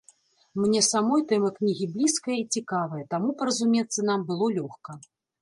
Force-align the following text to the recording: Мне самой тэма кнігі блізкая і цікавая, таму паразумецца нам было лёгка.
Мне 0.61 0.79
самой 0.85 1.21
тэма 1.31 1.51
кнігі 1.57 1.85
блізкая 1.97 2.37
і 2.39 2.47
цікавая, 2.57 3.03
таму 3.13 3.37
паразумецца 3.43 3.99
нам 4.11 4.19
было 4.33 4.45
лёгка. 4.59 4.91